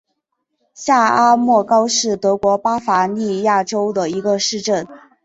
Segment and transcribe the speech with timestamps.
[0.73, 4.87] 下阿默高是德国巴伐利亚州的一个市镇。